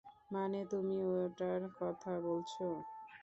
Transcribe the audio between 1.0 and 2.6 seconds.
ঐটার কথা বলছ?